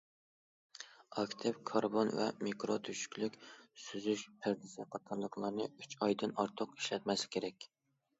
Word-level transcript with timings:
ئاكتىپ 1.23 1.57
كاربون 1.71 2.13
ۋە 2.19 2.23
مىكرو 2.47 2.77
تۆشۈكلۈك 2.87 3.37
سۈزۈش 3.81 4.23
پەردىسى 4.45 4.87
قاتارلىقلارنى 4.95 5.69
ئۈچ 5.83 5.95
ئايدىن 6.07 6.35
ئارتۇق 6.45 6.75
ئىشلەتمەسلىك 6.79 7.33
كېرەك. 7.37 7.69